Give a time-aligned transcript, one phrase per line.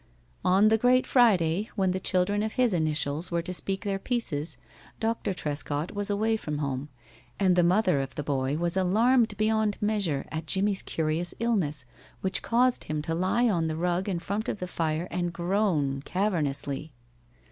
[0.43, 4.57] On the great Friday when the children of his initials were to speak their pieces
[4.99, 5.31] Dr.
[5.31, 6.89] Trescott was away from home,
[7.39, 11.85] and the mother of the boy was alarmed beyond measure at Jimmie's curious illness,
[12.21, 16.01] which caused him to lie on the rug in front of the fire and groan
[16.01, 16.93] cavernously.